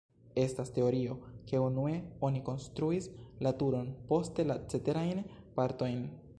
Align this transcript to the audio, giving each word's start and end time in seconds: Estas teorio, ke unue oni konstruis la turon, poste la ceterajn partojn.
Estas 0.43 0.69
teorio, 0.77 1.17
ke 1.51 1.59
unue 1.65 1.91
oni 2.29 2.41
konstruis 2.49 3.11
la 3.47 3.53
turon, 3.63 3.93
poste 4.13 4.49
la 4.51 4.59
ceterajn 4.75 5.25
partojn. 5.61 6.05